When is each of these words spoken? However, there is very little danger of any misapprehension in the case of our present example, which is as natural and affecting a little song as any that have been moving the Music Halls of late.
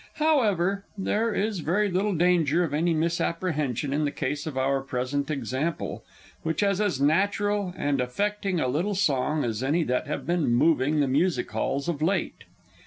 However, 0.15 0.83
there 0.97 1.31
is 1.31 1.59
very 1.59 1.87
little 1.91 2.15
danger 2.15 2.63
of 2.63 2.73
any 2.73 2.91
misapprehension 2.91 3.93
in 3.93 4.03
the 4.03 4.09
case 4.09 4.47
of 4.47 4.57
our 4.57 4.81
present 4.81 5.29
example, 5.29 6.03
which 6.41 6.63
is 6.63 6.81
as 6.81 6.99
natural 6.99 7.71
and 7.77 8.01
affecting 8.01 8.59
a 8.59 8.67
little 8.67 8.95
song 8.95 9.43
as 9.43 9.61
any 9.61 9.83
that 9.83 10.07
have 10.07 10.25
been 10.25 10.47
moving 10.49 11.01
the 11.01 11.07
Music 11.07 11.51
Halls 11.51 11.87
of 11.87 12.01
late. 12.01 12.45